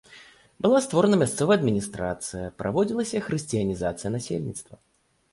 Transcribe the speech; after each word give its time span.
Была 0.65 0.77
створана 0.85 1.17
мясцовая 1.23 1.57
адміністрацыя, 1.59 2.45
праводзілася 2.61 3.21
хрысціянізацыя 3.27 4.13
насельніцтва. 4.15 4.81